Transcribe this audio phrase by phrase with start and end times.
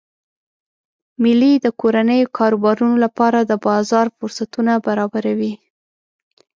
[1.21, 5.53] میلې د کورنیو کاروبارونو لپاره د بازار فرصتونه برابروي.